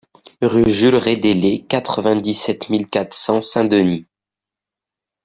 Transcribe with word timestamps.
Route 0.41 0.67
Jules 0.67 0.95
Reydellet, 0.95 1.63
quatre-vingt-dix-sept 1.69 2.69
mille 2.71 2.89
quatre 2.89 3.13
cents 3.15 3.39
Saint-Denis 3.39 4.07